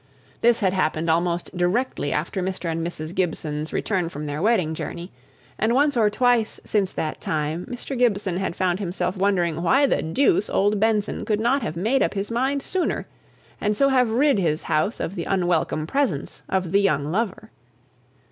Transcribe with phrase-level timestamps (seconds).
[0.41, 2.71] This had happened almost directly after Mr.
[2.71, 3.13] and Mrs.
[3.13, 5.11] Gibson's return from their wedding journey,
[5.59, 7.95] and once or twice since that time Mr.
[7.95, 12.15] Gibson had found himself wondering why the deuce old Benson could not have made up
[12.15, 13.05] his mind sooner,
[13.61, 17.51] and so have rid his house of the unwelcome presence of the young lover.